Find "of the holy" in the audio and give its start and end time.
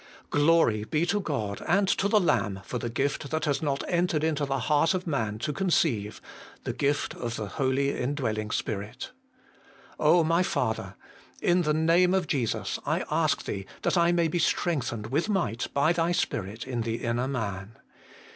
7.13-7.95